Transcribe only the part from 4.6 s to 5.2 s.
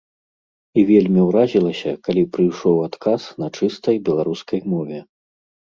мове.